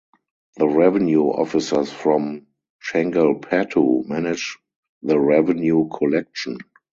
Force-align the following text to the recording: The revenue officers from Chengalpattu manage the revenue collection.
The 0.55 0.67
revenue 0.67 1.25
officers 1.25 1.93
from 1.93 2.47
Chengalpattu 2.83 4.03
manage 4.07 4.57
the 5.03 5.19
revenue 5.19 5.89
collection. 5.89 6.57